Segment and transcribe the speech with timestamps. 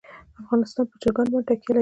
[0.41, 1.79] افغانستان په چرګان باندې تکیه لري.